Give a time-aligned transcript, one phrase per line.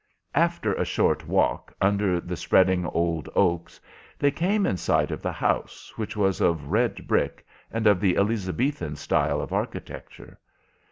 [0.33, 3.79] After a short walk under the spreading old oaks
[4.17, 8.17] they came in sight of the house, which was of red brick and of the
[8.17, 10.39] Elizabethan style of architecture.